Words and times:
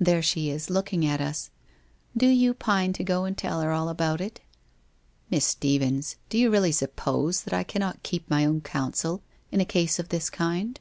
There 0.00 0.22
she 0.22 0.48
is 0.48 0.70
looking 0.70 1.04
at 1.04 1.20
us! 1.20 1.50
Do 2.16 2.24
you 2.26 2.54
pine 2.54 2.94
to 2.94 3.04
go 3.04 3.24
and 3.24 3.36
tell 3.36 3.60
her 3.60 3.72
all 3.72 3.90
about 3.90 4.22
it?'' 4.22 4.40
Miss 5.30 5.44
Stephens, 5.44 6.16
do 6.30 6.38
you 6.38 6.48
really 6.48 6.72
suppose 6.72 7.42
that 7.42 7.52
I 7.52 7.62
cannot 7.62 8.02
keep 8.02 8.30
my 8.30 8.46
own 8.46 8.62
counsel 8.62 9.22
in 9.52 9.60
a 9.60 9.66
case 9.66 9.98
of 9.98 10.08
this 10.08 10.30
kind?' 10.30 10.80